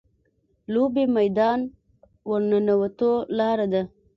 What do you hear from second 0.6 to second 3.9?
لوبې میدان ورننوتو لاره ده.